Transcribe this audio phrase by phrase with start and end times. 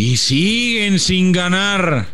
[0.00, 2.06] Y siguen sin ganar.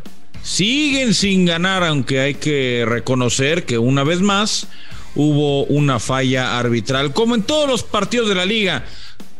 [0.42, 4.66] Siguen sin ganar, aunque hay que reconocer que una vez más
[5.14, 8.84] hubo una falla arbitral, como en todos los partidos de la liga.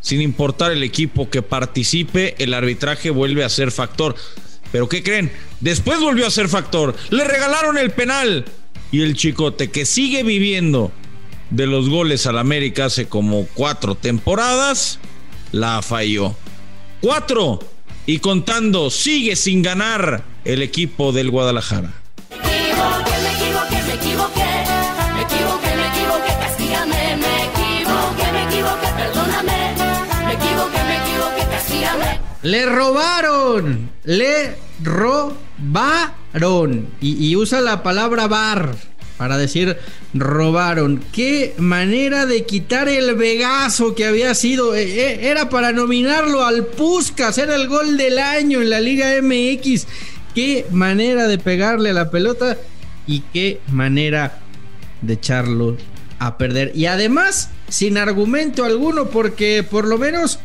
[0.01, 4.15] Sin importar el equipo que participe, el arbitraje vuelve a ser factor.
[4.71, 5.33] Pero ¿qué creen?
[5.59, 6.95] Después volvió a ser factor.
[7.11, 8.45] Le regalaron el penal.
[8.93, 10.93] Y el chicote que sigue viviendo
[11.51, 15.01] de los goles al América hace como cuatro temporadas,
[15.51, 16.37] la falló.
[17.01, 17.76] Cuatro.
[18.07, 21.93] Y contando, sigue sin ganar el equipo del Guadalajara.
[32.43, 33.91] Le robaron.
[34.05, 36.89] Le robaron.
[37.01, 38.77] Y usa la palabra bar
[39.17, 39.77] para decir
[40.15, 41.03] robaron.
[41.13, 44.75] Qué manera de quitar el Vegaso que había sido.
[44.75, 47.39] eh, eh, Era para nominarlo al Puskas.
[47.39, 49.87] Era el gol del año en la Liga MX.
[50.35, 52.57] Qué manera de pegarle a la pelota.
[53.07, 54.39] Y qué manera
[55.01, 55.77] de echarlo
[56.19, 56.73] a perder.
[56.75, 60.39] Y además, sin argumento alguno, porque por lo menos.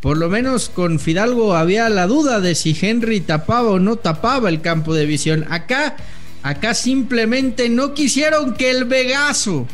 [0.00, 4.48] Por lo menos con Fidalgo había la duda de si Henry tapaba o no tapaba
[4.48, 5.44] el campo de visión.
[5.50, 5.94] Acá,
[6.42, 9.66] acá simplemente no quisieron que el Vegaso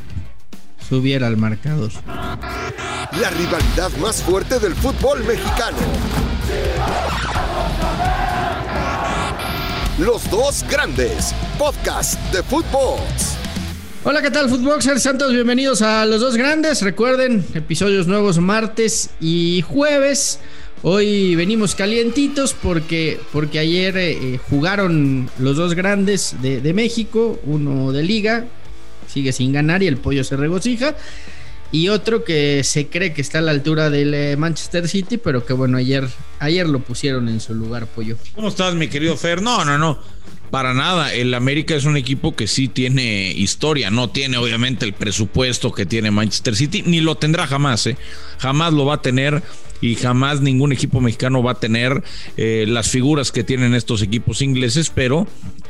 [0.88, 1.90] subiera al marcador.
[2.06, 5.78] La rivalidad más fuerte del fútbol mexicano.
[9.98, 11.34] Los dos grandes.
[11.58, 13.00] Podcast de fútbol.
[14.04, 15.02] Hola, ¿qué tal, Footboxers?
[15.02, 16.80] Santos, bienvenidos a los dos grandes.
[16.82, 20.38] Recuerden, episodios nuevos martes y jueves.
[20.82, 27.92] Hoy venimos calientitos porque, porque ayer eh, jugaron los dos grandes de, de México, uno
[27.92, 28.46] de liga,
[29.08, 30.94] sigue sin ganar y el pollo se regocija.
[31.72, 35.44] Y otro que se cree que está a la altura del eh, Manchester City, pero
[35.44, 36.06] que bueno, ayer,
[36.38, 38.16] ayer lo pusieron en su lugar, pollo.
[38.34, 39.42] ¿Cómo estás, mi querido Fer?
[39.42, 39.98] No, no, no.
[40.50, 41.12] Para nada.
[41.12, 43.90] El América es un equipo que sí tiene historia.
[43.90, 47.96] No tiene, obviamente, el presupuesto que tiene Manchester City, ni lo tendrá jamás, ¿eh?
[48.38, 49.42] Jamás lo va a tener
[49.80, 52.02] y jamás ningún equipo mexicano va a tener
[52.36, 55.26] eh, las figuras que tienen estos equipos ingleses, pero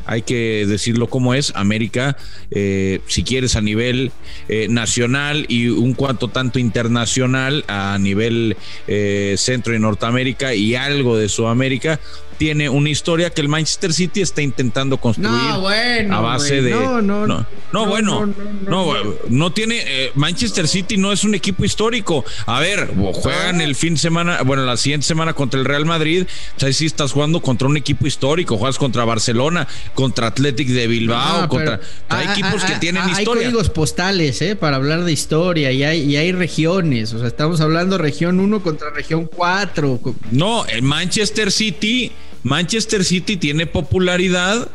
[0.07, 2.17] hay que decirlo como es, América,
[2.51, 4.13] eh, si quieres a nivel
[4.49, 8.57] eh, nacional y un cuanto tanto internacional a nivel
[8.87, 11.99] eh, Centro y Norteamérica y algo de Sudamérica,
[12.39, 16.71] tiene una historia que el Manchester City está intentando construir No, bueno, a base de
[16.71, 18.27] no, no, no, no, bueno
[18.67, 18.95] no,
[19.29, 23.95] no, tiene eh, Manchester City no es un equipo histórico a ver juegan el fin
[23.95, 26.27] de semana bueno la siguiente semana contra el Real Madrid
[26.57, 30.87] o sea, sí estás jugando contra un equipo histórico juegas contra Barcelona contra Athletic de
[30.87, 34.41] Bilbao Ah, contra hay ah, equipos ah, que ah, tienen ah, historia Hay códigos postales,
[34.43, 34.57] ¿eh?
[34.57, 37.13] Para hablar de historia y hay, y hay regiones.
[37.13, 40.01] O sea, estamos hablando región 1 contra región 4.
[40.33, 42.13] No, el Manchester City,
[42.47, 44.71] Manchester City tiene popularidad,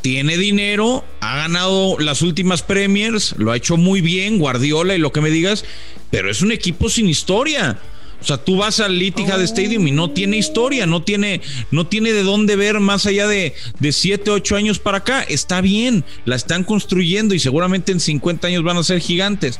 [0.00, 5.10] tiene dinero, ha ganado las últimas Premiers, lo ha hecho muy bien, Guardiola y lo
[5.10, 5.64] que me digas,
[6.12, 7.80] pero es un equipo sin historia.
[8.20, 11.40] O sea, tú vas al Etihad Stadium y no tiene historia, no tiene,
[11.72, 15.22] no tiene de dónde ver más allá de, de 7, 8 años para acá.
[15.22, 19.58] Está bien, la están construyendo y seguramente en 50 años van a ser gigantes.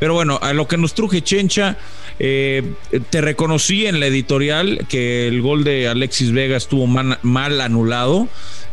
[0.00, 1.78] Pero bueno, a lo que nos truje Chencha,
[2.22, 2.62] eh,
[3.08, 8.28] te reconocí en la editorial que el gol de Alexis Vega estuvo mal, mal anulado.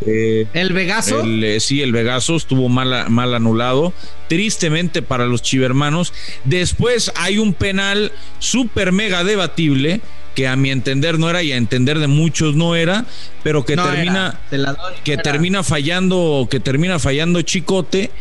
[0.06, 1.22] Eh, ¿El Vegaso?
[1.22, 3.94] el, eh, sí, el Vegaso estuvo mal, mal anulado.
[4.28, 6.14] Tristemente para los chivermanos.
[6.44, 10.02] Después hay un penal súper mega debatible
[10.36, 13.06] que a mi entender no era y a entender de muchos no era,
[13.44, 15.24] pero que No termina era, te la doy, que era.
[15.24, 18.12] termina fallando que termina fallando Chicote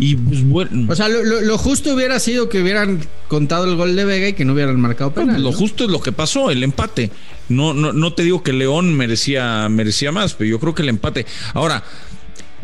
[0.00, 3.76] y pues bueno, O sea, lo, lo- lo justo hubiera sido que hubieran contado el
[3.76, 5.42] gol de Vega y que no hubieran marcado penal.
[5.42, 5.56] Lo ¿no?
[5.56, 7.10] justo es lo que pasó, el empate.
[7.48, 10.88] No, no, no te digo que León merecía, merecía más, pero yo creo que el
[10.88, 11.26] empate.
[11.54, 11.84] Ahora,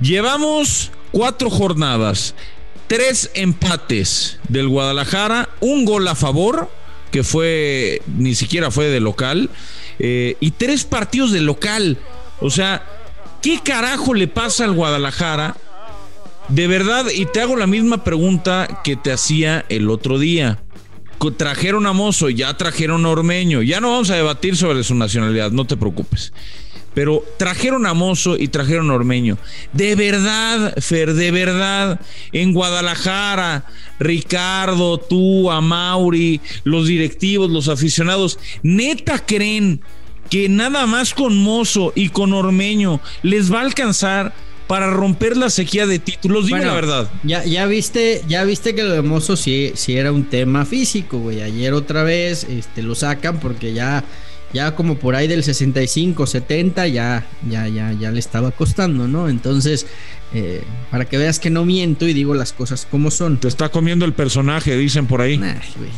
[0.01, 2.35] llevamos cuatro jornadas,
[2.87, 6.71] tres empates del Guadalajara, un gol a favor,
[7.11, 9.51] que fue, ni siquiera fue de local,
[9.99, 11.99] eh, y tres partidos de local.
[12.41, 12.85] O sea,
[13.43, 15.57] ¿qué carajo le pasa al Guadalajara?
[16.49, 20.63] De verdad, y te hago la misma pregunta que te hacía el otro día.
[21.37, 23.63] Trajeron a Mozo, ya trajeron a Ormeño.
[23.63, 26.33] Ya no vamos a debatir sobre su nacionalidad, no te preocupes.
[26.95, 29.37] Pero trajeron a Mozo y trajeron a Ormeño.
[29.73, 32.01] De verdad, Fer, de verdad,
[32.31, 33.67] en Guadalajara,
[33.99, 39.81] Ricardo, tú, a Mauri, los directivos, los aficionados, neta creen
[40.31, 44.33] que nada más con Mozo y con Ormeño les va a alcanzar
[44.67, 46.47] para romper la sequía de títulos.
[46.47, 47.11] Dime Bueno, la verdad.
[47.23, 51.19] Ya, ya viste, ya viste que lo de Mozo sí, sí era un tema físico,
[51.19, 51.43] güey.
[51.43, 54.05] Ayer otra vez este, lo sacan porque ya
[54.53, 59.29] ya como por ahí del 65, 70, ya, ya, ya, ya le estaba costando, ¿no?
[59.29, 59.87] Entonces,
[60.35, 63.39] eh, para que veas que no miento y digo las cosas como son.
[63.39, 65.41] Te está comiendo el personaje, dicen por ahí.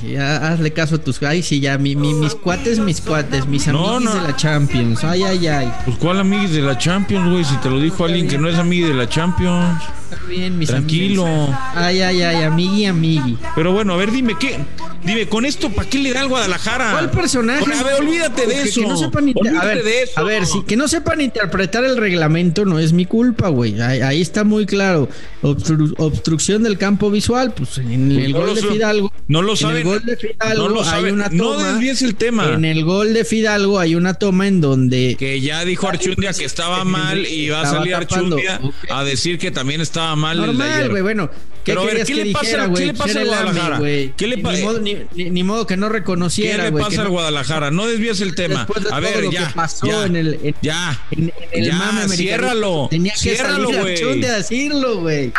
[0.06, 1.22] Ya hazle caso a tus.
[1.22, 4.22] Ay, sí, ya, mi, mi- mis cuates, mis cuates, mis No, amigos no.
[4.22, 5.04] de la Champions.
[5.04, 5.72] Ay, ay, ay.
[5.84, 8.56] Pues cuál amigos de la Champions, güey, si te lo dijo alguien que no es
[8.56, 9.82] amigo de la Champions.
[10.10, 11.26] Está bien, mis Tranquilo.
[11.26, 11.56] amigos.
[11.74, 13.36] Ay, ay, ay, amigui, amigui.
[13.54, 14.58] Pero bueno, a ver, dime qué.
[15.04, 16.92] Dime, con esto, ¿para qué le da al Guadalajara?
[16.92, 17.64] ¿Cuál personaje?
[17.72, 18.80] A ver, olvídate de Que- eso.
[18.80, 20.12] Que no sepan inter- a ver, de eso.
[20.18, 23.80] a ver, sí, que no sepan interpretar el reglamento no es mi culpa, güey.
[23.80, 25.08] Ahí, ahí está muy claro.
[25.42, 29.12] Obstru- obstrucción del campo visual, pues en el No gol de Fidalgo.
[29.28, 29.76] no lo En saben.
[29.78, 31.68] el gol de Fidalgo No lo hay una No toma.
[31.72, 32.52] desvíes el tema.
[32.52, 36.44] En el gol de Fidalgo hay una toma en donde Que ya dijo Archundia que
[36.44, 38.36] estaba mal y va a salir tapando.
[38.36, 38.60] Archundia
[38.90, 41.30] a decir que también estaba mal Normal, güey, bueno.
[41.68, 42.86] ¿Qué Pero a ver, ¿qué le pasa- dijera, qué güey?
[42.86, 43.78] le pasa al Guadalajara?
[44.16, 46.82] ¿Qué le Ni- pa- ni, modo, ni, ni- modo que no ¿Qué reconociera, le güey.
[46.82, 47.70] que pasa al no- Guadalajara?
[47.70, 48.66] No desvíes el tema.
[48.74, 49.48] De A ver, lo ya.
[49.48, 50.98] que pasó ya, en el- en- ya.
[51.10, 53.94] En, en el Ya, ciérralo, Tenía que ciérralo, salir güey.
[53.96, 55.32] Archundia a decirlo, güey.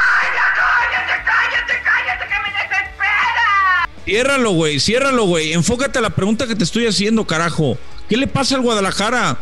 [4.06, 5.54] Ciérralo, güey, ciérralo, güey.
[5.54, 7.78] Enfócate a la pregunta que te estoy haciendo, carajo.
[8.08, 9.38] ¿Qué le pasa al Guadalajara?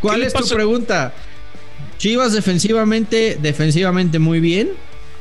[0.00, 0.54] ¿Cuál le es tu pasa?
[0.54, 1.12] pregunta?
[1.98, 4.70] Chivas defensivamente, defensivamente muy bien,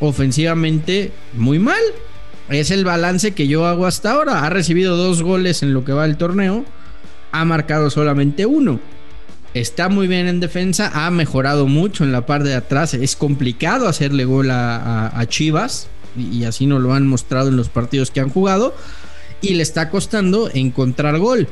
[0.07, 1.81] ofensivamente muy mal.
[2.49, 4.45] Es el balance que yo hago hasta ahora.
[4.45, 6.65] Ha recibido dos goles en lo que va del torneo,
[7.31, 8.79] ha marcado solamente uno.
[9.53, 12.93] Está muy bien en defensa, ha mejorado mucho en la parte de atrás.
[12.93, 15.87] Es complicado hacerle gol a Chivas
[16.17, 18.75] y, y así nos lo han mostrado en los partidos que han jugado.
[19.41, 21.47] Y le está costando encontrar gol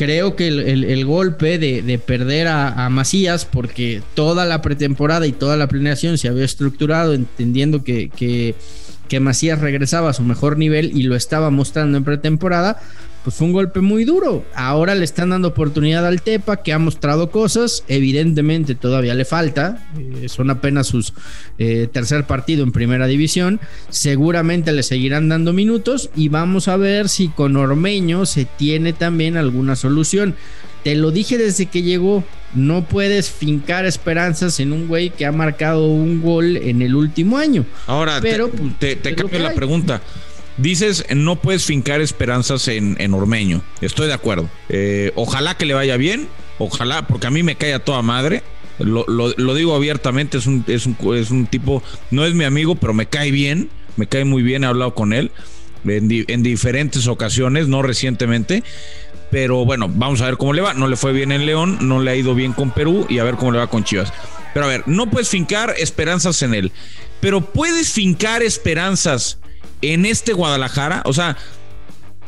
[0.00, 5.32] creo que el, golpe de, de perder a, a Macías, porque toda la pretemporada y
[5.32, 8.54] toda la planeación se había estructurado entendiendo que, que,
[9.08, 12.80] que Macías regresaba a su mejor nivel y lo estaba mostrando en pretemporada,
[13.22, 14.44] pues fue un golpe muy duro.
[14.54, 19.86] Ahora le están dando oportunidad al Tepa, que ha mostrado cosas, evidentemente todavía le falta,
[19.98, 21.12] eh, son apenas sus
[21.58, 27.08] eh, tercer partido en primera división, seguramente le seguirán dando minutos y vamos a ver
[27.08, 30.34] si con Ormeño se tiene también alguna solución.
[30.82, 32.24] Te lo dije desde que llegó,
[32.54, 37.36] no puedes fincar esperanzas en un güey que ha marcado un gol en el último
[37.36, 37.66] año.
[37.86, 38.56] Ahora, Pero, te,
[38.96, 40.00] pues, te- cambio la pregunta.
[40.56, 43.62] Dices, no puedes fincar esperanzas en, en Ormeño.
[43.80, 44.48] Estoy de acuerdo.
[44.68, 46.28] Eh, ojalá que le vaya bien.
[46.58, 48.42] Ojalá, porque a mí me cae a toda madre.
[48.78, 52.74] Lo, lo- digo abiertamente, es un, es, un, es un tipo, no es mi amigo,
[52.74, 53.70] pero me cae bien.
[53.96, 55.30] Me cae muy bien, he hablado con él
[55.86, 58.62] en diferentes ocasiones, no recientemente.
[59.30, 60.74] Pero bueno, vamos a ver cómo le va.
[60.74, 63.24] No le fue bien en León, no le ha ido bien con Perú y a
[63.24, 64.12] ver cómo le va con Chivas.
[64.52, 66.72] Pero a ver, no puedes fincar esperanzas en él.
[67.20, 69.38] Pero puedes fincar esperanzas
[69.82, 71.02] en este Guadalajara.
[71.06, 71.36] O sea,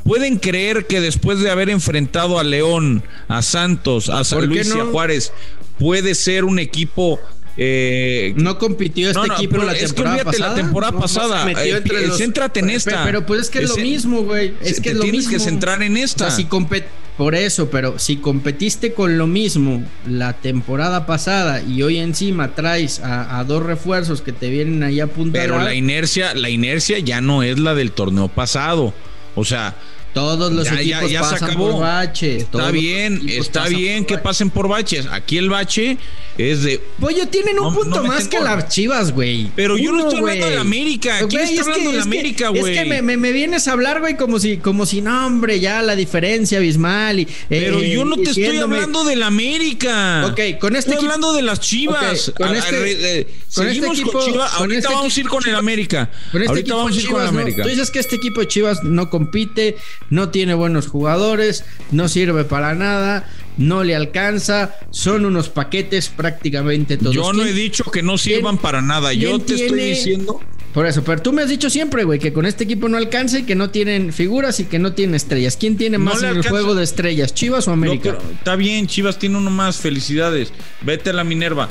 [0.05, 4.55] pueden creer que después de haber enfrentado a León, a Santos, a San ¿Por qué
[4.57, 4.85] Luis y a?
[4.85, 5.33] Juárez,
[5.79, 7.21] puede ser un equipo.
[7.57, 10.55] eh, No compitió este No, no, equipo la es que temporada olvídate la pasada.
[10.63, 11.45] temporada No, pasada.
[11.45, 13.05] se Eh, eh, los- céntrate en esta.
[13.05, 14.55] Pero, pues es que es lo mismo, güey.
[14.63, 15.33] Es te que es lo tienes mismo.
[15.33, 16.25] que centrar en esta.
[16.27, 21.63] O sea, si compet- Por eso, pero si competiste con lo mismo la temporada pasada
[21.63, 25.43] y hoy encima traes a, a dos refuerzos que te vienen ahí a apuntar.
[25.43, 28.95] Pero la inercia, la inercia ya no es la del torneo pasado.
[29.35, 29.77] O sea,
[30.15, 31.71] Todos los ya, equipos ya se pasan acabó.
[31.73, 32.37] por bache.
[32.39, 35.07] Está bien, está bien que pasen por baches.
[35.11, 35.99] Aquí el bache
[36.39, 36.81] es de.
[37.01, 39.51] Pollo, tienen un No- punto no más que las chivas, güey.
[39.57, 41.19] Pero yo no Uno, estoy hablando de la América.
[41.19, 42.75] ¿Quién Güey, está es hablando que- de la es que- América, Es güey?
[42.75, 45.83] que me, me- me vienes a hablar, güey, como si, como si, no, hombre, ya
[45.83, 47.21] la diferencia abismal.
[47.21, 50.27] Y, Pero eh, yo no te estoy hablando de la América.
[50.27, 52.29] Ok, con este Estoy equipo- hablando de las Chivas.
[52.29, 53.25] Ok, con A- a- este- re- eh,
[53.55, 54.51] con este seguimos equipo- con Chivas.
[54.53, 56.11] con Ahorita este vamos a ir con el América.
[56.33, 57.41] Con este Ahorita vamos a ir con el Chivas, ¿no?
[57.41, 57.63] América.
[57.63, 59.77] Tú dices que este equipo de Chivas no compite,
[60.11, 66.97] no tiene buenos jugadores, no sirve para nada, no le alcanza, son unos paquetes prácticamente
[66.97, 67.15] todos.
[67.15, 69.13] Yo no ¿Quién- he dicho que no sirvan para nada.
[69.13, 70.41] Yo te estoy diciendo.
[70.73, 73.39] Por eso, pero tú me has dicho siempre, güey, que con este equipo no alcanza
[73.41, 75.59] y que no tienen figuras y que no tienen estrellas.
[75.61, 78.17] ¿Quién tiene No más en el juego de estrellas, Chivas o América?
[78.33, 79.77] está bien, Chivas tiene uno más.
[79.77, 80.51] Felicidades.
[80.81, 81.69] Vete a la Minerva.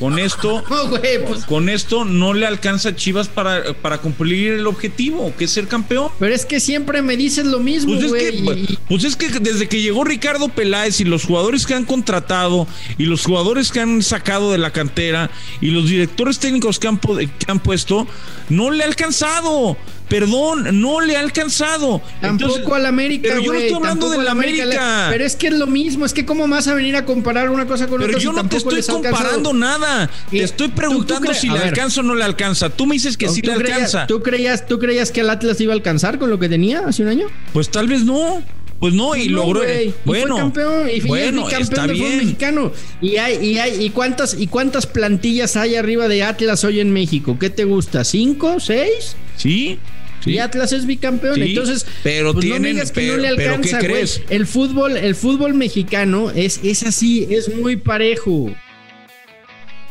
[0.00, 0.64] Con esto.
[0.70, 1.44] No, güey, pues.
[1.44, 5.68] Con esto no le alcanza a Chivas para, para cumplir el objetivo, que es ser
[5.68, 6.08] campeón.
[6.18, 8.66] Pero es que siempre me dices lo mismo, Pues es, güey.
[8.66, 12.66] que, pues es que desde que llegó Ricardo Peláez y los jugadores que han contratado
[12.98, 15.30] y los jugadores que han sacado de la cantera
[15.60, 18.06] y los directores técnicos que han, que han puesto,
[18.48, 19.76] no le ha alcanzado.
[20.10, 22.02] Perdón, no le ha alcanzado.
[22.20, 25.06] Tampoco Entonces, al América, Pero yo no estoy hablando tampoco de la al América.
[25.10, 27.64] Pero es que es lo mismo, es que cómo vas a venir a comparar una
[27.66, 30.10] cosa con Pero otra yo si no te estoy comparando nada.
[30.30, 32.68] Te estoy tú- tú preguntando si le alcanza o no le alcanza.
[32.70, 34.06] Tú me dices que sí ¿Tú le creías- alcanza.
[34.06, 37.02] ¿tú creías, ¿Tú creías que el Atlas iba a alcanzar con lo que tenía hace
[37.02, 37.26] un año?
[37.52, 38.42] Pues tal vez no.
[38.80, 39.60] Pues no, y No, logró.
[39.60, 39.88] güey.
[39.88, 42.16] Y bueno, fue campeón, y, bueno, es bicampeón está del bien.
[42.16, 42.72] mexicano.
[43.02, 46.90] Y hay, y hay, y cuántas, y cuántas plantillas hay arriba de Atlas hoy en
[46.90, 47.36] México.
[47.38, 48.04] ¿Qué te gusta?
[48.04, 48.58] ¿Cinco?
[48.58, 49.16] ¿Seis?
[49.36, 49.78] Sí,
[50.24, 50.32] sí.
[50.32, 51.34] Y Atlas es bicampeón.
[51.36, 54.22] Sí, Entonces, pero pues no tienen- me digas que pero- no le alcanza, ¿qué crees?
[54.30, 58.54] El fútbol, el fútbol mexicano es, es así, es muy parejo.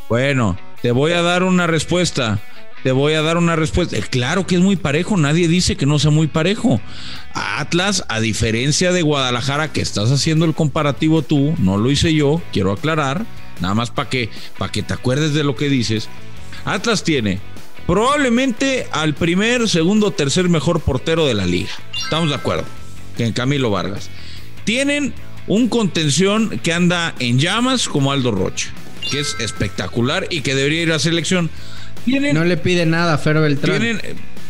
[0.08, 2.40] Bueno, te voy a dar una respuesta.
[2.84, 3.98] Te voy a dar una respuesta.
[3.98, 5.18] Eh, Claro que es muy parejo.
[5.18, 6.80] Nadie dice que no sea muy parejo.
[7.34, 12.42] Atlas, a diferencia de Guadalajara, que estás haciendo el comparativo tú, no lo hice yo,
[12.54, 13.26] quiero aclarar,
[13.60, 16.08] nada más para que, para que te acuerdes de lo que dices.
[16.64, 17.40] Atlas tiene
[17.90, 21.72] probablemente al primer, segundo, tercer mejor portero de la liga.
[22.04, 22.66] Estamos de acuerdo.
[23.18, 24.12] Que en Camilo Vargas.
[24.64, 25.12] Tienen
[25.48, 28.70] un contención que anda en llamas como Aldo Rocha,
[29.10, 31.50] que es espectacular y que debería ir a selección.
[32.06, 33.80] Tienen, No le pide nada a Fer Beltrán.
[33.80, 34.02] tienen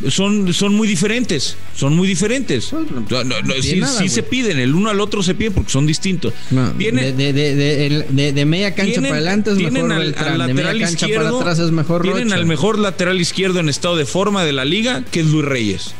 [0.09, 1.57] son, son muy diferentes.
[1.75, 2.67] Son muy diferentes.
[2.67, 4.09] Pues, no, No, no, no, pide sí nada, sí güey.
[4.09, 6.33] se piden, el uno al otro se piden porque son distintos.
[6.51, 10.41] No, Tiene- de, de, de, de- media cancha tienen- para adelante es mejor al- Beltrán.
[10.41, 12.35] al de media cancha para atrás es mejor Tienen Rocha.
[12.35, 15.93] al mejor lateral izquierdo en estado de forma de la liga, que es Luis Reyes.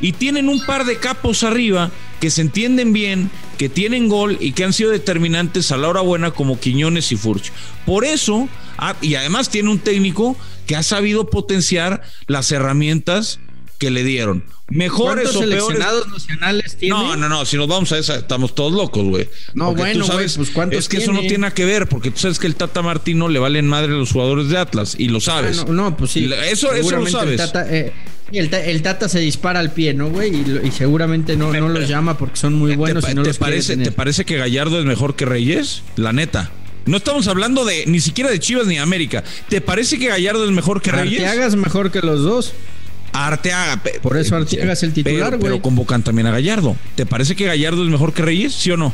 [0.00, 4.52] Y tienen un par de capos arriba que se entienden bien, que tienen gol y
[4.52, 7.52] que han sido determinantes a la hora buena como Quiñones y Furch.
[7.84, 8.48] Por eso,
[8.78, 10.36] ah, y además tiene un técnico
[10.66, 13.40] que ha sabido potenciar las herramientas
[13.78, 14.44] que le dieron.
[14.68, 15.58] Mejores ¿Cuántos o peores.
[15.64, 16.96] seleccionados nacionales tiene?
[16.96, 19.28] No, no, no, si nos vamos a esa, estamos todos locos, güey.
[19.54, 21.38] No, Porque bueno, güey, pues, ¿cuántos Es que eso no tiene?
[21.38, 24.10] nada que ver, porque tú sabes que el Tata Martino le valen madre a los
[24.10, 25.64] jugadores de Atlas, y lo Ah, sabes.
[25.66, 26.28] no, no, pues sí.
[26.50, 27.32] Eso, eso lo sabes.
[27.40, 27.92] El tata, eh,
[28.32, 30.34] el, el Tata se dispara al pie, ¿no, güey?
[30.64, 33.38] Y, seguramente no, no los llama porque son muy buenos ¿Te, y no te los
[33.38, 33.76] parece.
[33.76, 35.82] ¿Te parece que Gallardo es mejor que Reyes?
[35.96, 36.50] La neta.
[36.86, 39.24] No estamos hablando de ni siquiera de Chivas ni América.
[39.48, 41.20] ¿Te parece que Gallardo es mejor que Reyes?
[41.22, 42.52] Arteaga es mejor que los dos.
[43.12, 43.82] Arteaga.
[44.02, 45.52] Por eso pe- Arteaga es el titular, pero- güey.
[45.52, 46.76] Pero convocan también a Gallardo.
[46.94, 48.52] ¿Te parece que Gallardo es mejor que Reyes?
[48.54, 48.92] ¿Sí o no?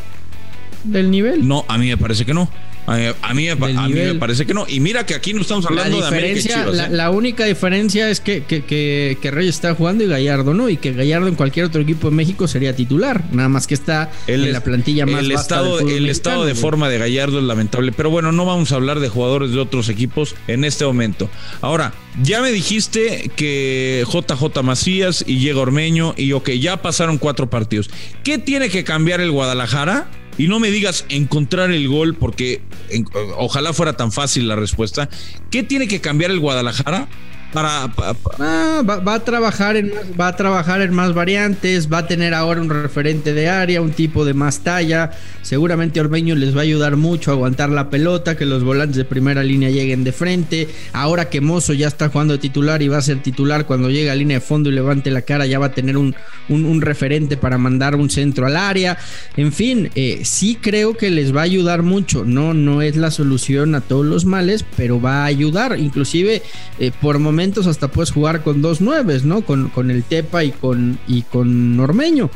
[0.85, 1.47] Del nivel.
[1.47, 2.51] No, a mí me parece que no.
[2.87, 3.07] A mí,
[3.49, 4.67] a mí me, parece que no.
[4.69, 6.79] Y mira que aquí no estamos La hablando de América y Chivas.
[6.79, 6.89] ¿eh?
[6.91, 10.77] la única diferencia es que, que, que, que Reyes está jugando y Gallardo no, y
[10.77, 14.45] que Gallardo en cualquier otro equipo de México sería titular, nada más que está El,
[14.47, 16.61] en la plantilla más el vasta estado, del el mexicano, estado de güey.
[16.61, 17.93] forma de Gallardo es lamentable.
[17.93, 21.31] Pero bueno, no vamos a hablar de jugadores de otros equipos en este momento.
[21.61, 27.49] Ahora, ya me dijiste que JJ Macías y llega Ormeño y ok, ya pasaron cuatro
[27.49, 27.91] partidos.
[28.25, 30.09] ¿Qué tiene que cambiar el Guadalajara?
[30.39, 35.09] Y no me digas encontrar el gol porque en- ojalá fuera tan fácil la respuesta.
[35.51, 37.09] ¿Qué tiene que cambiar el Guadalajara
[37.53, 41.93] para, pa- pa- Ah, va, a trabajar en más, va a trabajar en más variantes,
[41.93, 45.11] va a tener ahora un referente de área, un tipo de más talla.
[45.43, 49.05] Seguramente Ormeño les va a ayudar mucho a aguantar la pelota, que los volantes de
[49.05, 50.69] primera línea lleguen de frente.
[50.93, 54.11] Ahora que Mozo ya está jugando de titular y va a ser titular cuando llegue
[54.11, 56.15] a línea de fondo y levante la cara, ya va a tener un,
[56.49, 58.97] un- un referente para mandar un centro al área.
[59.37, 62.25] En fin, eh, sí creo que les va a ayudar mucho.
[62.25, 65.79] No, no es la solución a todos los males, pero va a ayudar.
[65.79, 66.43] Inclusive
[66.79, 69.43] eh, por momentos hasta puedes jugar con dos nueves, ¿no?
[69.43, 72.31] Con, con el Tepa y con, y con Ormeño.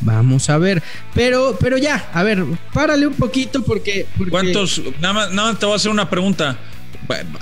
[0.00, 0.82] Vamos a ver.
[1.14, 4.06] Pero, pero ya, a ver, párale un poquito porque.
[4.30, 4.80] ¿Cuántos?
[5.00, 6.58] Nada nada más te voy a hacer una pregunta.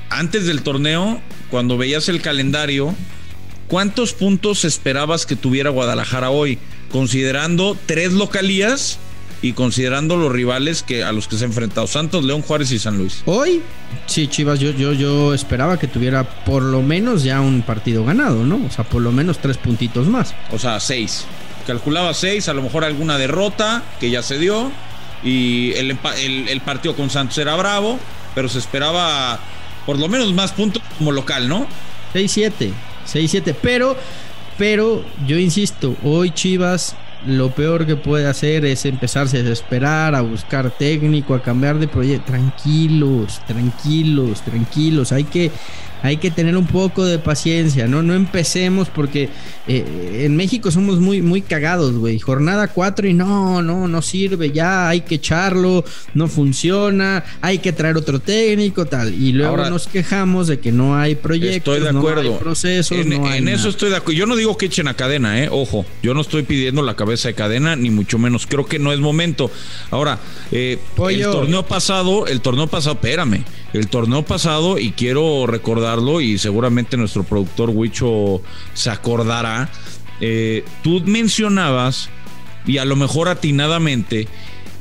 [0.08, 2.94] Antes del torneo, cuando veías el calendario,
[3.68, 6.58] ¿cuántos puntos esperabas que tuviera Guadalajara hoy?
[6.90, 8.98] Considerando tres localías
[9.42, 12.78] y considerando los rivales que a los que se ha enfrentado: Santos, León, Juárez y
[12.78, 13.22] San Luis.
[13.26, 13.62] Hoy,
[14.06, 18.44] sí, Chivas, yo, yo, yo esperaba que tuviera por lo menos ya un partido ganado,
[18.44, 18.60] ¿no?
[18.66, 20.34] O sea, por lo menos tres puntitos más.
[20.52, 21.24] O sea, seis.
[21.66, 24.70] Calculaba seis, a lo mejor alguna derrota que ya se dio.
[25.22, 25.98] Y el,
[26.48, 27.98] el partido con Santos era bravo,
[28.34, 29.38] pero se esperaba
[29.86, 31.66] por lo menos más puntos como local, ¿no?
[32.14, 32.72] 6-7,
[33.06, 33.96] 6-7, pero,
[34.58, 40.22] pero yo insisto, hoy Chivas lo peor que puede hacer es empezarse a desesperar, a
[40.22, 42.26] buscar técnico, a cambiar de proyecto.
[42.32, 45.12] Tranquilos, tranquilos, tranquilos.
[45.12, 45.50] Hay que,
[46.02, 48.02] hay que tener un poco de paciencia, ¿no?
[48.02, 49.28] No empecemos porque
[49.68, 52.18] eh, en México somos muy, muy cagados, güey.
[52.18, 57.72] Jornada 4 y no, no, no sirve, ya hay que echarlo, no funciona, hay que
[57.72, 59.14] traer otro técnico, tal.
[59.14, 62.34] Y luego Ahora, nos quejamos de que no hay proyectos, Estoy de no acuerdo.
[62.34, 64.18] hay procesos, en no hay en eso estoy de acuerdo.
[64.18, 65.48] Yo no digo que echen a cadena, eh.
[65.50, 68.46] Ojo, yo no estoy pidiendo la cabeza de cadena, ni mucho menos.
[68.46, 69.50] Creo que no es momento.
[69.90, 70.18] Ahora,
[70.52, 70.78] eh,
[71.08, 73.44] el torneo pasado, el torneo pasado, espérame.
[73.72, 75.46] El torneo pasado, y quiero
[75.90, 78.42] recordarlo, y seguramente nuestro productor Huicho
[78.74, 79.68] se acordará.
[80.20, 82.10] eh, tú mencionabas,
[82.66, 84.28] y a lo mejor atinadamente,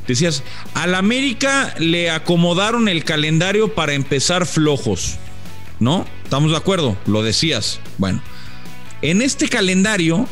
[0.07, 5.17] decías, al América le acomodaron el calendario para empezar flojos.
[5.79, 6.05] ¿no?
[6.23, 6.97] ¿Estamos de acuerdo?
[7.05, 7.79] Lo decías.
[7.97, 8.21] Bueno,
[9.01, 10.27] en este calendario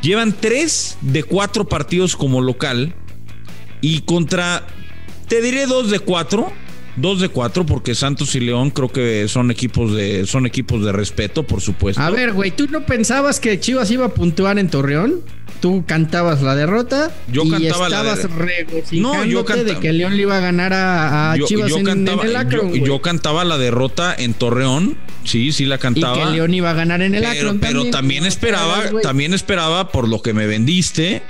[0.00, 2.94] llevan tres de cuatro partidos como local
[3.80, 4.64] Y contra,
[5.28, 6.52] te diré dos de cuatro.
[6.96, 10.92] Dos de cuatro, porque Santos y León creo que son equipos de, son equipos de
[10.92, 12.02] respeto, por supuesto.
[12.02, 15.20] A ver, güey, ¿tú no pensabas que Chivas iba a puntuar en Torreón?
[15.60, 19.78] Tú cantabas la derrota Yo y cantaba la estabas de- regocijándote No, yo canta- de
[19.78, 22.36] que León le iba a ganar a, a yo, Chivas yo en, cantaba, en el
[22.36, 26.24] Akron, yo- yo cantaba la derrota en Torreón, sí, sí la y cantaba.
[26.26, 28.26] que León iba a ganar en el pero, pero también.
[28.26, 31.22] esperaba, también esperaba por lo que me vendiste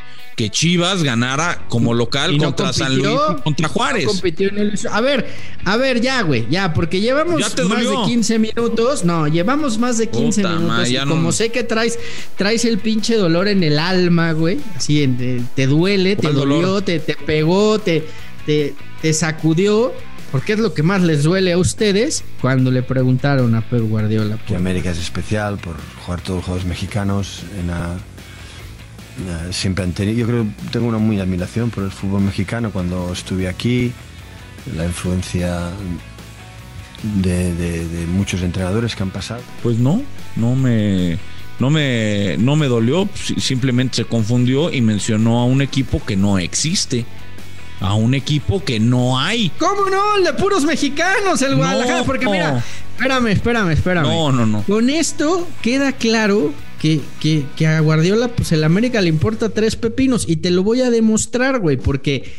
[0.43, 4.07] que Chivas ganara como local Y no contra San Luis contra no Juárez.
[4.07, 5.25] compitió en el- A ver,
[5.65, 8.05] a ver, ya, güey, ya, porque llevamos Ya más de dolió.
[8.07, 9.05] 15 minutos.
[9.05, 10.91] No, llevamos más de 15 Puta minutos.
[10.91, 11.97] y no- como sé que traes,
[12.37, 14.59] traes el pinche dolor en el alma, güey.
[14.77, 16.83] Así, en- te, te duele, te ¿Cuál dolió, dolor?
[16.83, 18.05] te, te pegó, te,
[18.45, 19.93] te, te sacudió.
[20.33, 24.39] Porque es lo que más les duele a ustedes cuando le preguntaron a Pep Guardiola.
[24.49, 27.99] que América es especial por jugar todos los juegos mexicanos en la- en la-
[29.51, 33.13] siempre han tenido yo creo que tengo una muy admiración por el fútbol mexicano cuando
[33.13, 33.93] estuve aquí
[34.77, 35.71] la influencia
[37.21, 40.03] de, de- de muchos entrenadores que han pasado Pues no,
[40.37, 41.19] no me,
[41.59, 43.09] no me, no me dolió.
[43.15, 47.05] si- Simplemente se confundió y mencionó a un equipo que no existe,
[47.81, 49.51] a un equipo que no hay.
[49.59, 50.17] ¿Cómo no?
[50.17, 51.99] El de puros mexicanos, el Guadalajara.
[51.99, 52.05] No.
[52.05, 52.63] Porque mira,
[52.97, 54.05] espérame, espérame, espérame.
[54.07, 54.63] No, no, no.
[54.63, 59.77] Con esto queda claro que, que, que a Guardiola, pues el América le importa tres
[59.77, 60.25] pepinos.
[60.29, 62.33] Y te lo voy a demostrar, güey, porque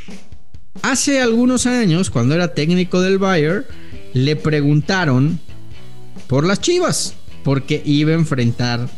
[0.82, 3.64] hace algunos años, cuando era técnico del Bayern,
[4.14, 5.40] le preguntaron
[6.28, 7.14] por las Chivas,
[7.46, 8.90] porque iba a enfrentar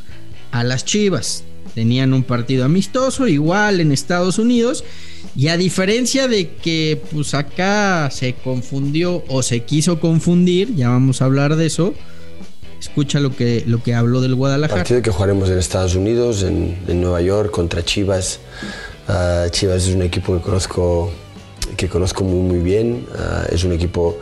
[0.52, 1.44] a las Chivas.
[1.76, 4.84] Tenían un partido amistoso, igual en Estados Unidos.
[5.36, 11.22] Y a diferencia de que pues acá se confundió o se quiso confundir, ya vamos
[11.22, 11.94] a hablar de eso.
[12.86, 14.82] Escucha lo que, lo que habló del Guadalajara.
[14.82, 18.40] Partido que jugaremos en Estados Unidos, en, en Nueva York, contra Chivas.
[19.08, 21.10] Ah, Chivas es un equipo que conozco,
[21.76, 23.08] que conozco muy, muy bien.
[23.18, 24.20] Ah, es un equipo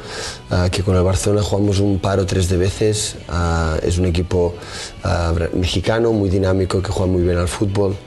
[0.50, 3.18] ah, que con el Barcelona jugamos un par o tres de veces.
[3.28, 4.56] Ah, es un equipo
[5.54, 7.98] mexicano, muy dinámico, que juega muy bien al fútbol.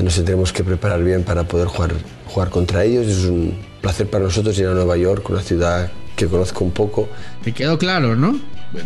[0.00, 1.92] Nos tendremos que preparar bien para poder jugar,
[2.26, 3.06] jugar contra ellos.
[3.06, 7.08] Es un placer para nosotros ir a Nueva York, una ciudad que conozco un poco.
[7.42, 8.38] Te quedó claro, ¿no?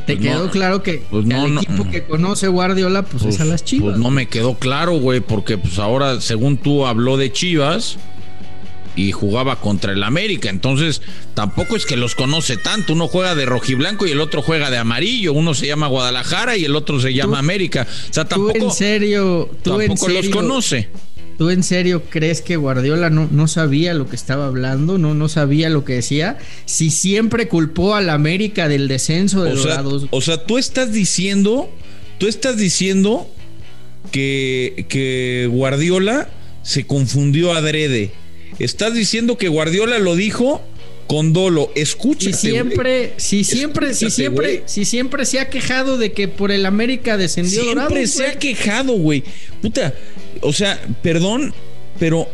[0.07, 1.61] Te Pues quedó no, claro que, pues no, el no.
[1.61, 3.91] equipo que conoce Guardiola, pues, es a las Chivas.
[3.91, 7.99] Pues no me quedó claro, güey, porque pues ahora, según tú, habló de Chivas
[8.97, 10.49] y jugaba contra el América.
[10.49, 11.03] Entonces,
[11.35, 12.93] tampoco es que los conoce tanto.
[12.95, 15.33] Uno juega de rojiblanco y el otro juega de amarillo.
[15.33, 17.87] Uno se llama Guadalajara y el otro se llama América.
[18.09, 20.89] O sea, tú tampoco, en serio, tú en tampoco los serio- conoce.
[21.39, 24.99] ¿Tú en serio crees que Guardiola no, no sabía lo que estaba hablando?
[24.99, 26.39] No, no sabía lo que decía.
[26.65, 30.07] Si siempre culpó al América del descenso de O sea, Dorados.
[30.11, 31.69] o sea, tú estás diciendo,
[32.19, 33.29] tú estás diciendo
[34.13, 36.29] que, que Guardiola
[36.63, 38.13] se confundió adrede.
[38.59, 40.63] Estás diciendo que Guardiola lo dijo
[41.07, 41.71] con dolo.
[41.75, 42.37] Escúchate.
[42.37, 46.67] Si siempre, si siempre, si siempre, si siempre se ha quejado de que por el
[46.67, 49.25] América descendió Siempre Dorados, se ha quejado, güey.
[49.61, 49.95] Puta,
[50.41, 51.55] o sea, perdón,
[51.99, 52.29] pero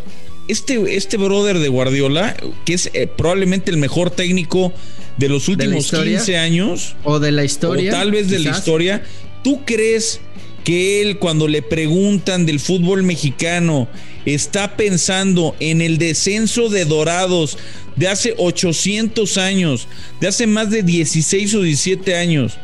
[0.48, 4.72] este, este brother de Guardiola, que es eh, probablemente el mejor técnico
[5.16, 6.18] de los últimos historia?
[6.18, 7.92] 15 años, o de la historia.
[7.92, 9.02] o tal vez de la historia,
[9.44, 10.20] ¿tú crees
[10.64, 13.88] que él cuando le preguntan del fútbol mexicano
[14.26, 17.58] está pensando en el descenso de Dorados
[17.96, 19.88] de hace 800 años,
[20.20, 22.58] de hace más de 16 o 17 años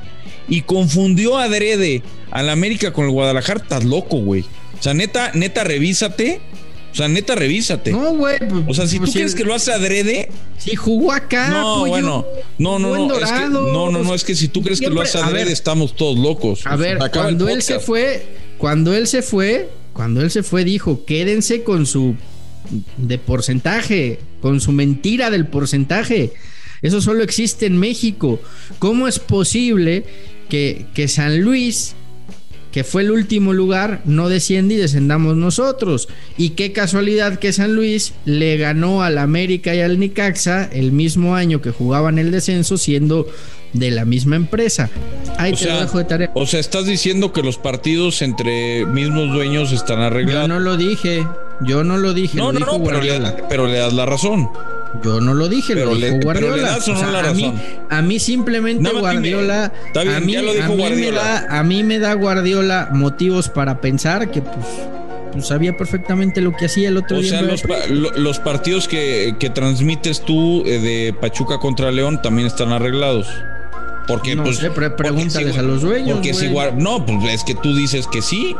[0.48, 3.60] y confundió adrede al América con el Guadalajara?
[3.62, 4.44] Estás loco, güey.
[4.78, 6.40] O sea, neta, neta, revísate.
[6.96, 7.92] O sea, neta, revísate.
[7.92, 8.38] No, güey.
[8.38, 11.80] pues, o sea, si pues, tú crees que lo hace adrede, Si jugó acá, no,
[11.80, 14.80] pollo, bueno, no, no, no, es que, no, no, no, es que si tú crees
[14.80, 16.62] que lo hace adrede, ver, estamos todos locos.
[16.64, 18.24] A ver, Acaba cuando él se fue,
[18.56, 22.14] cuando él se fue, cuando él se fue, dijo, quédense con su
[22.96, 26.32] de porcentaje, con su mentira del porcentaje.
[26.80, 28.40] Eso solo existe en México.
[28.78, 30.06] ¿Cómo es posible
[30.48, 31.94] que, que San Luis,
[32.76, 36.10] que fue el último lugar, no desciende y descendamos nosotros?
[36.36, 41.34] Y qué casualidad que San Luis le ganó al América y al Nicaxa el mismo
[41.34, 43.26] año que jugaban el descenso, siendo
[43.72, 44.90] de la misma empresa.
[45.38, 46.30] Ahí O te lo sea, dejo de tarea.
[46.34, 50.46] o sea, estás diciendo que los partidos entre mismos dueños están Yo arreglados.
[50.50, 51.26] no lo dije.
[51.62, 52.36] Yo no lo dije.
[52.36, 53.48] No, lo no, dijo no, pero le, Guardiola.
[53.48, 54.50] pero le das la razón.
[55.02, 56.68] Yo no lo dije, Pero lo le- dijo pero le Guardiola.
[56.70, 57.52] das o no la a, mí,
[57.90, 58.90] a mí simplemente.
[58.90, 59.72] Guardiola.
[59.86, 62.14] Está bien, a mí, ya lo dijo a mí Me da, a mí me da
[62.14, 64.66] Guardiola motivos para pensar que pues,
[65.32, 67.30] pues sabía perfectamente lo que hacía el otro O día.
[67.30, 71.90] sea, en los, pa- lo- los partidos que, que transmites tú eh, de Pachuca contra
[71.90, 73.28] León también están arreglados.
[74.06, 74.58] Porque, No pues.
[74.58, 77.74] sé, pre- porque pregúntales si- a los dueños, Porque si No, pues es que tú
[77.74, 78.54] dices que sí.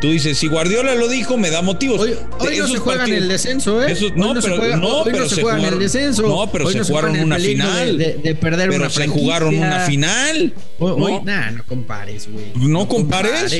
[0.00, 2.00] Tú dices, si Guardiola lo dijo, me da motivos.
[2.00, 3.90] Hoy, hoy no se juega en partidos- el descenso, ¿eh?
[3.92, 5.80] esos- no, se pero- juega, no, hoy pero no se, se juega en jugaron- el
[5.80, 6.22] descenso.
[6.22, 7.98] no, pero Hoy se no jugaron una final.
[7.98, 10.54] De, de- de perder Pero una se jugaron una final.
[10.78, 11.22] Hoy, ¿no?
[11.24, 12.46] nah, no compares, güey.
[12.54, 13.52] ¿No compares?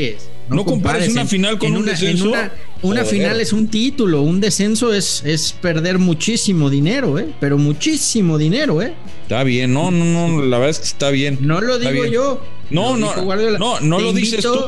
[0.48, 2.24] ¿No compares una En- final con en un una, descenso?
[2.26, 7.28] en una, una final es un título, un descenso es, es perder muchísimo dinero, ¿eh?
[7.40, 8.94] Pero muchísimo dinero, ¿eh?
[9.22, 11.36] Está bien, no, no, no, la verdad es que está bien.
[11.42, 12.40] No lo digo yo.
[12.70, 14.58] No, lo no, no, no lo dices tú.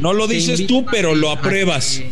[0.00, 2.02] no lo dices tú, pero lo apruebas.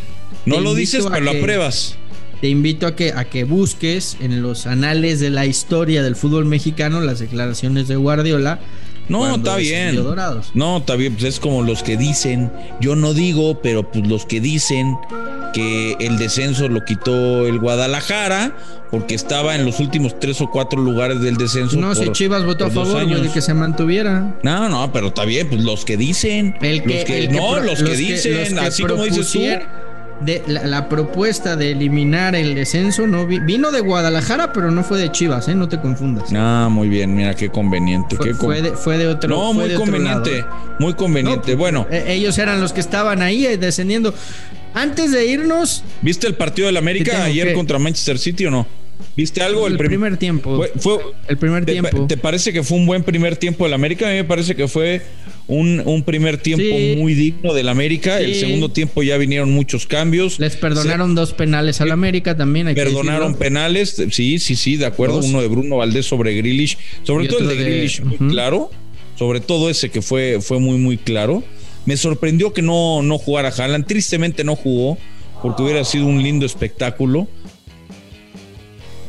[0.47, 1.97] No lo dices, pero lo apruebas.
[2.41, 6.45] Te invito a que, a que busques en los anales de la historia del fútbol
[6.45, 8.61] mexicano las declaraciones de Guardiola.
[9.09, 9.97] No, está bien.
[9.97, 10.51] Dorados.
[10.55, 14.25] No, está bien, pues es como los que dicen, yo no digo, pero pues los
[14.27, 14.97] que dicen
[15.53, 18.57] que el descenso lo quitó el Guadalajara
[18.91, 21.77] porque estaba en los últimos tres o cuatro lugares del descenso.
[21.77, 24.37] No, si por- Chivas votó a favor de que se mantuviera.
[24.43, 26.57] No, no, pero está bien, pues los que dicen.
[26.61, 29.41] El que, los que, el no, pro- los, que dicen, los así como dices tú.
[30.21, 34.85] De, la, la propuesta de eliminar el descenso no vi- vino de Guadalajara, pero no
[34.85, 35.55] fue de Chivas, ¿eh?
[35.57, 36.31] No te confundas.
[36.35, 38.17] Ah, muy bien, mira qué conveniente.
[38.17, 39.29] fue, qué con- fue de, fue de otro.
[39.29, 40.45] no, fue muy de conveniente, ¿eh?
[40.79, 41.53] muy conveniente.
[41.53, 44.15] No, bueno, eh, ellos eran los que estaban ahí eh, descendiendo.
[44.73, 48.67] Antes de irnos, ¿viste el partido del América ayer que- contra Manchester City o no?
[49.17, 49.67] ¿Viste algo?
[49.67, 50.57] el prim- primer tiempo.
[50.57, 52.07] Fue, fue- el primer ¿te, tiempo.
[52.07, 54.07] te parece que fue un buen primer tiempo del América?
[54.07, 55.03] A mí me parece que fue
[55.47, 56.97] un, un primer tiempo Sí.
[56.99, 58.19] muy digno del América.
[58.21, 58.41] El Sí.
[58.41, 60.39] segundo tiempo ya vinieron muchos cambios.
[60.41, 62.67] Les perdonaron dos penales al América también.
[62.69, 65.17] hay Perdonaron penales, sí, sí, sí, de acuerdo.
[65.17, 65.27] Dos.
[65.27, 68.71] Uno de Bruno Valdés sobre Grealish, sobre Y todo el de de- muy claro.
[69.17, 71.45] Sobre todo ese que fue, fue muy, muy claro.
[71.87, 73.87] Me sorprendió que no, no jugara Haaland.
[73.87, 74.99] Tristemente no jugó,
[75.41, 77.29] porque hubiera sido un lindo espectáculo.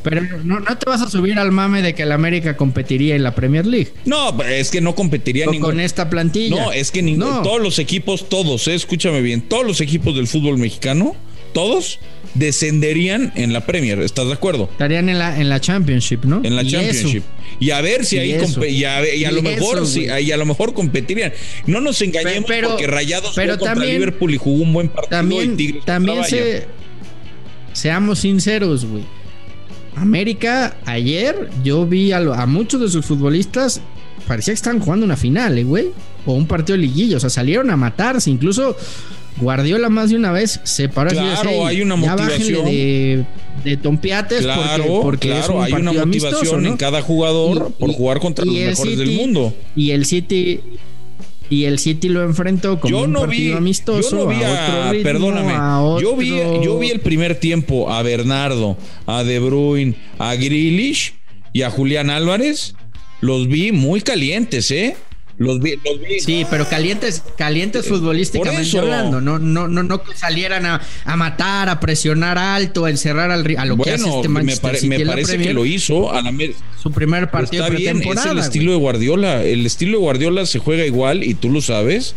[0.06, 3.24] Pero no, no te vas a subir al mame de que el América competiría en
[3.24, 3.92] la Premier League.
[4.06, 5.62] No, es que no competiría ningún.
[5.72, 6.56] con esta plantilla.
[6.56, 7.42] No, es que ningún- No.
[7.42, 11.16] todos los equipos, todos, eh, escúchame bien, todos los equipos del fútbol mexicano,
[11.54, 12.00] todos
[12.36, 14.00] descenderían en la Premier.
[14.02, 14.68] ¿Estás de acuerdo?
[14.72, 16.42] Estarían en la, en la Championship, ¿no?
[16.44, 17.18] En la Y Championship.
[17.24, 17.56] eso.
[17.60, 18.30] Y a ver si Y ahí
[18.70, 20.26] y a, y a Y lo mejor eso, güey.
[20.28, 21.32] y a lo mejor competirían.
[21.66, 24.90] No nos engañemos Pero- porque Rayados pero jugó contra también- Liverpool y jugó un buen
[24.90, 26.68] partido y También, Tigres también contra se,
[27.74, 29.04] seamos sinceros, güey.
[29.96, 33.82] América, ayer yo vi a, muchos de sus futbolistas,
[34.28, 35.88] parecía que estaban jugando una final, eh, güey.
[36.26, 38.30] O un partido de liguilla, o sea, salieron a matarse.
[38.32, 38.76] Incluso
[39.40, 42.66] Guardiola más de una vez se paró Claro, "Ey, hay una motivación".
[42.66, 43.26] de,
[43.66, 46.02] de tompiates Claro, porque, porque es claro, un hay una motivación
[46.34, 46.70] amistoso, ¿no?
[46.70, 49.54] en cada jugador Y- por y- jugar contra y los mejores del mundo.
[49.76, 50.62] Y el City
[51.50, 54.10] y el City lo enfrentó como Yo un no vi, partido amistoso.
[54.12, 57.00] yo no vi a a, otro ritmo, perdóname, a yo vi, otro- yo vi el
[57.02, 61.14] primer tiempo a Bernardo, a De Bruyne, a Grealish
[61.54, 62.76] y a Julián Álvarez,
[63.22, 64.96] los vi muy calientes, ¿eh?
[65.38, 66.20] Los vi, los vi.
[66.22, 68.80] Sí, pero calientes, calientes futbolísticamente por eso.
[68.80, 73.32] hablando, no, no, no, no que salieran a, a matar, a presionar alto, a encerrar
[73.32, 75.38] al a lo que hace Bueno, este me, Manchester pare- City me en la parece
[75.38, 76.32] que lo hizo a la
[76.82, 78.40] su primer partido Está bien, es el güey.
[78.46, 79.44] estilo de Guardiola.
[79.44, 82.16] El estilo de Guardiola se juega igual y tú lo sabes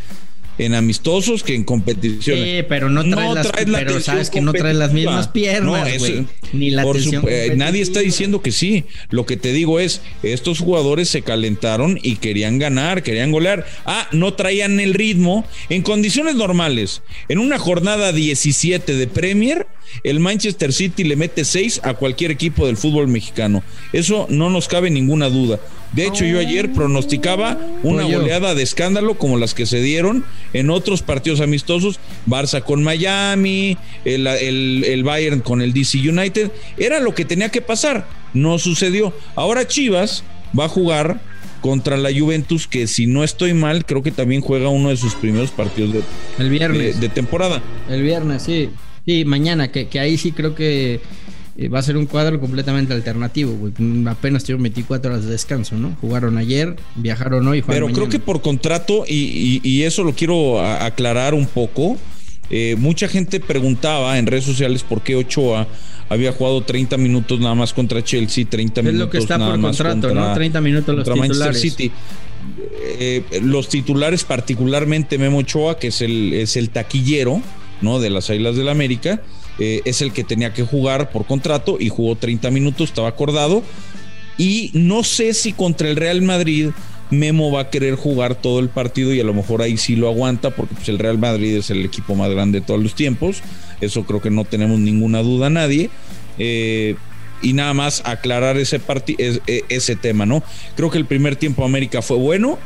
[0.59, 2.45] en amistosos que en competiciones.
[2.45, 6.27] Sí, pero no traes las- pero sabes que no traes las mismas piernas, eso- güey.
[6.53, 8.85] Ni la por tensión supu- eh, Nadie está diciendo que sí.
[9.11, 13.67] Lo que te digo es, estos jugadores se calentaron y querían ganar, querían golear.
[13.85, 15.45] Ah, no traían el ritmo.
[15.69, 19.67] En condiciones normales, en una jornada 17 de Premier,
[20.05, 23.63] el Manchester City le mete 6 a cualquier equipo del fútbol mexicano.
[23.93, 25.61] Eso no nos cabe ninguna duda.
[25.93, 28.21] De hecho, yo ayer pronosticaba una Pollo.
[28.21, 33.77] goleada de escándalo como las que se dieron en otros partidos amistosos, Barça con Miami,
[34.05, 38.59] el, el- el Bayern con el DC United, era lo que tenía que pasar, no
[38.59, 39.15] sucedió.
[39.35, 40.25] Ahora Chivas
[40.59, 41.21] va a jugar
[41.63, 45.15] contra la Juventus, que si no estoy mal, creo que también juega uno de sus
[45.15, 46.03] primeros partidos de,
[46.39, 47.01] El de- viernes.
[47.01, 47.63] de temporada.
[47.89, 48.71] El viernes, sí.
[49.07, 51.01] Sí, mañana, que, que ahí sí creo que
[51.59, 53.73] eh, va a ser un cuadro completamente alternativo, güey.
[54.07, 55.97] Apenas tuvieron 24 horas de descanso, ¿no?
[56.01, 60.61] Jugaron ayer, viajaron hoy, Pero creo que por contrato, y, y- y eso lo quiero
[60.65, 61.97] aclarar un poco,
[62.51, 65.67] eh, mucha gente preguntaba en redes sociales por qué Ochoa
[66.09, 69.51] había jugado 30 minutos nada más contra Chelsea, 30 Es minutos lo que está nada
[69.51, 70.35] por más contrato, contra- ¿no?
[70.35, 71.61] 30 minutos los contra Manchester titulares.
[71.77, 71.93] City.
[73.01, 77.43] Eh, los titulares, particularmente Memo Ochoa, que es el, es el taquillero
[77.83, 78.01] ¿no?
[78.01, 79.21] de las Águilas del América,
[79.59, 83.63] eh, es el que tenía que jugar por contrato y jugó 30 minutos, estaba acordado.
[84.37, 86.71] Y no sé si contra el Real Madrid
[87.11, 90.09] Memo va a querer jugar todo el partido y a lo mejor ahí sí lo
[90.09, 93.43] aguanta porque pues, el Real Madrid es el equipo más grande de todos los tiempos.
[93.81, 95.91] Eso creo que no tenemos ninguna duda nadie.
[96.39, 96.97] Eh,
[97.41, 98.81] y nada más aclarar ese,
[99.17, 100.43] e- ese tema, ¿no?
[100.77, 102.59] Creo que el primer tiempo América fue bueno,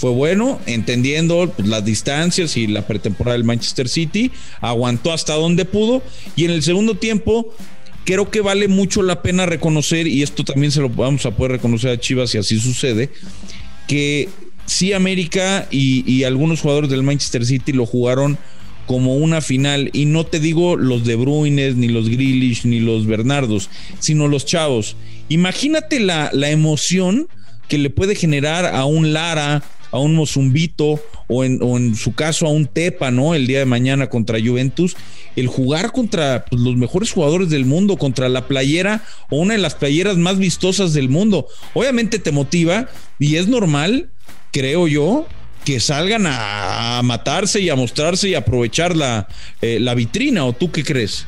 [0.00, 4.30] fue bueno, entendiendo pues, las distancias y la pretemporada del Manchester City,
[4.62, 6.02] aguantó hasta donde pudo
[6.36, 7.54] y en el segundo tiempo
[8.06, 11.52] creo que vale mucho la pena reconocer, y esto también se lo vamos a poder
[11.52, 13.10] reconocer a Chivas si así sucede,
[13.86, 14.30] que
[14.64, 18.38] sí América y, algunos jugadores del Manchester City lo jugaron
[18.86, 23.06] como una final, y no te digo los de Bruyne, ni los Grealish, ni los
[23.06, 24.96] Bernardos, sino los chavos.
[25.28, 27.28] Imagínate la, la emoción
[27.68, 32.14] que le puede generar a un Lara, a un Mozumbito o en, o en su
[32.14, 33.34] caso a un Tepa, ¿no?
[33.34, 34.96] El día de mañana contra Juventus,
[35.36, 39.60] el jugar contra pues, los mejores jugadores del mundo, contra la playera o una de
[39.60, 41.46] las playeras más vistosas del mundo.
[41.74, 44.10] Obviamente te motiva y es normal,
[44.52, 45.26] creo yo,
[45.64, 49.28] que salgan a, matarse y a mostrarse y aprovechar la,
[49.60, 50.44] eh, la vitrina.
[50.44, 51.26] ¿O tú qué crees?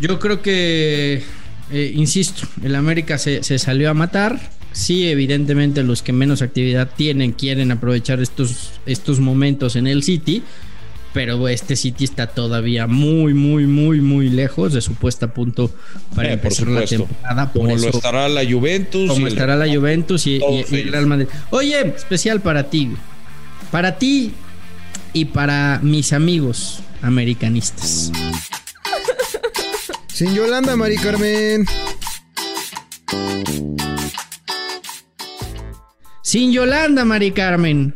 [0.00, 1.22] Yo creo que,
[1.70, 4.40] eh, insisto, el América se, se salió a matar.
[4.72, 10.42] Sí, evidentemente los que menos actividad tienen quieren aprovechar estos, estos momentos en el City,
[11.12, 15.70] pero este City está todavía muy, muy, muy, muy lejos de su puesta a punto
[16.16, 17.52] para Eh, por empezar la temporada.
[17.52, 19.10] Por Como lo estará la Juventus.
[19.10, 20.90] como el- estará la Juventus y, y- y el.
[20.92, 21.26] Real Madrid.
[21.50, 22.88] Oye, especial para ti,
[23.70, 24.32] para ti
[25.12, 28.10] y para mis amigos americanistas.
[30.08, 31.66] Sin Yolanda, Mari Carmen.
[36.22, 37.92] Sin Yolanda, Mari Carmen.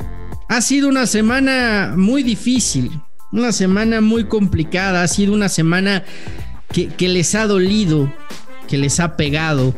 [0.49, 2.91] Ha sido una semana muy difícil,
[3.33, 6.05] una semana muy complicada, ha sido una semana
[6.73, 8.13] que, que les ha dolido,
[8.69, 9.75] que les ha pegado.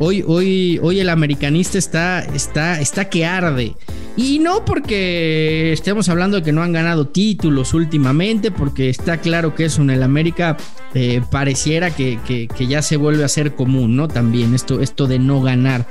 [0.00, 3.74] Hoy, hoy, hoy el americanista está, está, está que arde.
[4.16, 9.56] Y no porque estemos hablando de que no han ganado títulos últimamente, porque está claro
[9.56, 10.56] que eso en el América
[10.94, 14.06] eh, pareciera que, que- que ya se vuelve a ser común, ¿no?
[14.06, 15.86] También esto, esto de no ganar.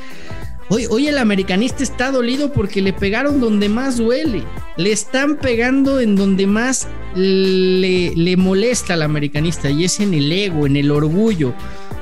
[0.69, 4.43] Hoy, hoy el americanista está dolido porque le pegaron donde más duele.
[4.75, 10.30] Le están pegando en donde más le, le molesta al americanista y es en el
[10.32, 11.53] ego, en el orgullo.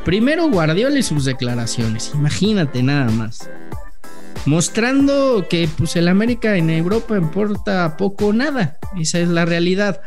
[0.03, 2.11] Primero Guardiola y sus declaraciones.
[2.15, 3.49] Imagínate nada más.
[4.47, 8.77] Mostrando que pues el América en Europa importa poco o nada.
[8.99, 10.01] Esa es la realidad.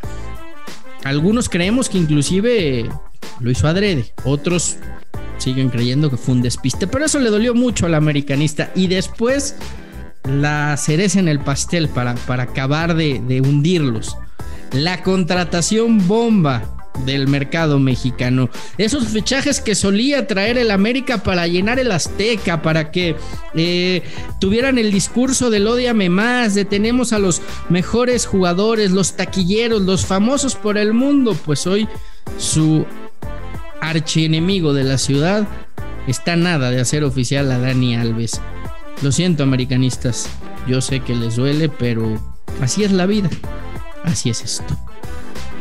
[1.05, 2.89] Algunos creemos que inclusive
[3.39, 4.13] lo hizo adrede.
[4.25, 4.79] Otros
[5.39, 6.87] siguen creyendo que fue un despiste.
[6.87, 8.71] Pero eso le dolió mucho al americanista.
[8.75, 9.57] Y después
[10.29, 14.17] la cereza en el pastel para, para acabar de, hundirlos.
[14.73, 16.75] La contratación bomba
[17.07, 18.51] del mercado mexicano.
[18.77, 23.17] Esos fichajes que solía traer el América para llenar el Azteca, para que
[23.55, 24.03] eh,
[24.41, 30.05] tuvieran el discurso del odiame más, de tenemos a los mejores jugadores, los taquilleros, los
[30.05, 31.37] famosos por el mundo.
[31.45, 31.89] Pues hoy
[32.37, 32.85] su
[33.81, 35.47] archienemigo de la ciudad
[36.07, 38.41] está nada de hacer oficial a Dani Alves.
[39.03, 40.29] Lo siento, americanistas.
[40.67, 42.21] Yo sé que les duele, pero
[42.61, 43.31] así es la vida.
[44.05, 44.77] Así es esto.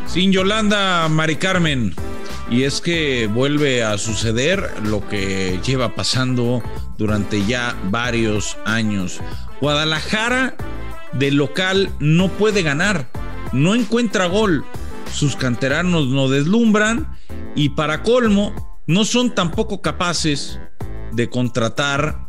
[0.08, 1.94] Sin Yolanda, Mari Carmen.
[2.50, 6.64] Y es que vuelve a suceder lo que lleva pasando
[6.98, 9.20] durante ya varios años.
[9.60, 10.56] Guadalajara
[11.14, 13.10] de local no puede ganar,
[13.52, 14.64] no encuentra gol.
[15.14, 17.08] Sus canteranos no deslumbran
[17.58, 18.54] y para colmo
[18.86, 20.60] no son tampoco capaces
[21.12, 22.28] de contratar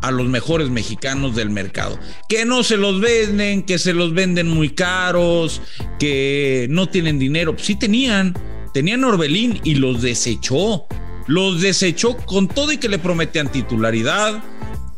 [0.00, 1.98] a los mejores mexicanos del mercado.
[2.28, 5.60] Que no se los venden, que se los venden muy caros,
[6.00, 7.54] que no tienen dinero.
[7.58, 8.34] Sí tenían,
[8.72, 10.86] tenían Orbelín y los desechó.
[11.28, 14.42] Los desechó con todo y que le prometían titularidad,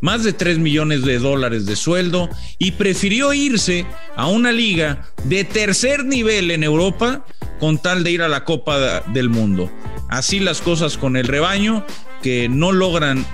[0.05, 3.87] más de 3 millones de dólares de sueldo y prefirió irse
[4.17, 7.25] a una liga de tercer nivel en Europa
[7.59, 9.73] con tal de ir a la Copa del Mundo.
[10.11, 11.87] Así las cosas con el rebaño
[12.23, 13.25] que no logran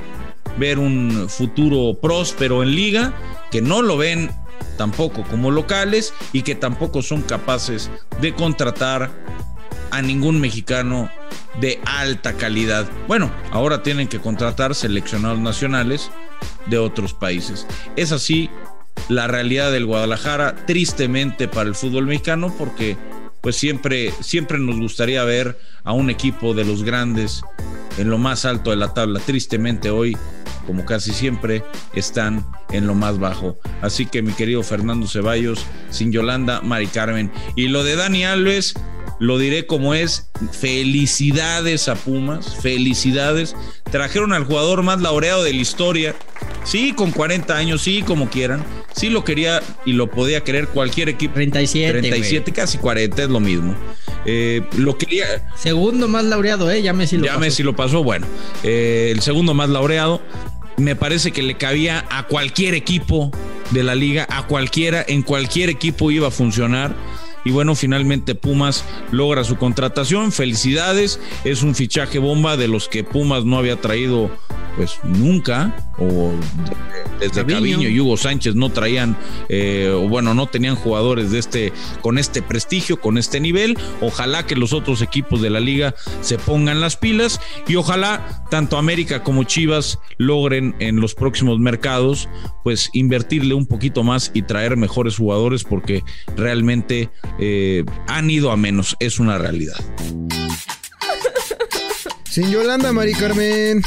[0.59, 3.15] ver un futuro próspero en liga,
[3.51, 4.31] que no lo ven
[4.79, 9.11] tampoco como locales y que tampoco son capaces de contratar
[9.91, 11.11] a ningún mexicano
[11.61, 12.89] de alta calidad.
[13.09, 16.13] Bueno, ahora tienen que contratar seleccionados nacionales
[16.67, 17.67] de otros países.
[17.97, 18.51] Es así
[19.09, 22.97] la realidad del Guadalajara, tristemente para el fútbol mexicano, porque
[23.41, 27.43] pues siempre, siempre nos gustaría ver a un equipo de los grandes
[27.99, 29.21] en lo más alto de la tabla.
[29.21, 30.17] Tristemente hoy,
[30.67, 33.59] como casi siempre, están en lo más bajo.
[33.81, 37.33] Así que mi querido Fernando Ceballos, sin Yolanda, Mari Carmen.
[37.57, 38.75] Y lo de Dani Alves,
[39.21, 43.55] lo diré como es, felicidades a Pumas, felicidades.
[43.91, 46.17] Trajeron al jugador más laureado de la historia.
[46.65, 48.65] Sí, con 40 años, sí, como quieran.
[48.95, 51.35] Sí lo quería y lo podía querer cualquier equipo.
[51.35, 52.01] 37.
[52.01, 53.77] 37, casi 40, es lo mismo.
[54.25, 55.27] Eh, lo quería.
[55.55, 56.81] Segundo más laureado, ¿eh?
[56.83, 57.41] Ya Messi lo ya pasó.
[57.41, 58.27] Messi lo pasó, bueno.
[58.63, 60.23] eh, el segundo más laureado.
[60.79, 63.31] Me parece que le cabía a cualquier equipo
[63.71, 66.95] de la liga, a cualquiera, en cualquier equipo iba a funcionar.
[67.45, 70.33] Y bueno, finalmente Pumas logra su contratación.
[70.33, 71.21] Felicidades.
[71.45, 74.31] Es un fichaje bomba de los que Pumas no había traído
[74.81, 75.77] pues nunca.
[75.99, 76.33] O
[77.21, 79.15] desde Caviño y Hugo Sánchez no traían,
[79.51, 83.77] eh, o bueno, no tenían jugadores de este, con este prestigio, con este nivel.
[84.01, 88.79] Ojalá que los otros equipos de la liga se pongan las pilas y ojalá tanto
[88.79, 92.31] América como Chivas logren en los próximos mercados,
[92.65, 96.05] pues invertirle un poquito más y traer mejores jugadores porque
[96.39, 99.77] realmente eh, han ido a menos, es una realidad.
[102.31, 103.83] Sin Yolanda, Mari Carmen.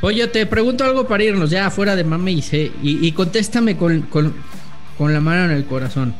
[0.00, 4.02] Oye, te pregunto algo para irnos ya fuera de mame y, sé, y, contéstame con,
[4.02, 4.34] con,
[4.96, 6.14] con, la mano en el corazón.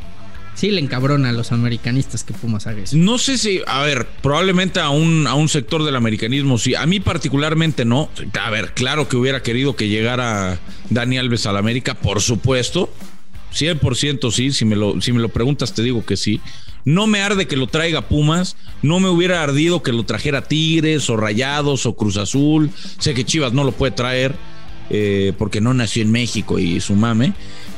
[0.53, 2.97] Sí le encabrona a los americanistas que Pumas haga eso.
[2.97, 6.75] No sé si, a ver, probablemente a un, a un sector del americanismo sí.
[6.75, 8.09] A mí particularmente no.
[8.39, 12.93] A ver, claro que hubiera querido que llegara Dani Alves a la América, por supuesto.
[13.53, 16.41] 100% sí, si me, lo, si me lo preguntas te digo que sí.
[16.85, 21.09] No me arde que lo traiga Pumas, no me hubiera ardido que lo trajera Tigres
[21.09, 22.71] o Rayados o Cruz Azul.
[22.97, 24.35] Sé que Chivas no lo puede traer
[24.89, 27.33] eh, porque no nació en México y su mame,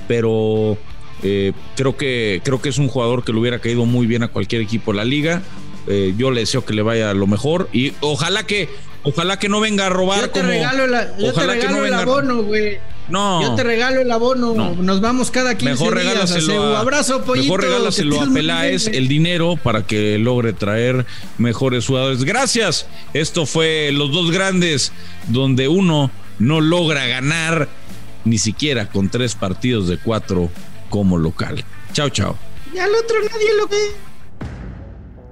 [0.08, 0.78] pero
[1.24, 4.30] eh, creo, que, creo que es un jugador que le hubiera caído muy bien a
[4.30, 5.42] cualquier equipo de la liga.
[5.88, 8.70] Eh, yo le deseo que le vaya lo mejor y ojalá que
[9.02, 10.86] ojalá que no venga a robar yo te regalo,
[11.18, 12.78] yo te regalo el abono güey
[13.12, 13.42] no.
[13.42, 14.54] Yo te regalo el abono.
[14.76, 16.32] Nos vamos cada 15 mejor días.
[16.50, 17.44] A, abrazo, pollito.
[17.44, 21.06] Mejor regálaselo a Peláez el dinero para que logre traer
[21.38, 22.24] mejores jugadores.
[22.24, 22.88] Gracias.
[23.14, 24.92] Esto fue Los Dos Grandes,
[25.28, 27.70] donde uno no logra ganar
[28.24, 30.50] ni siquiera con tres partidos de cuatro
[30.90, 31.64] como local.
[31.94, 32.38] Chao, chao.
[32.74, 33.92] Y al otro nadie lo ve.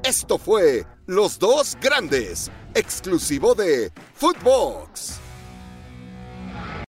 [0.03, 5.19] Esto fue Los Dos Grandes, exclusivo de Footbox.